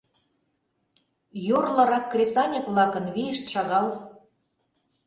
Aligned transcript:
Йорлырак 1.47 2.05
кресаньык-влакын 2.11 3.05
вийышт 3.15 3.45
шагал. 3.53 3.87